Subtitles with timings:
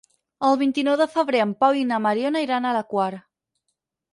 [0.47, 3.09] El vint-i-nou de febrer en Pau i na Mariona iran a la Quar.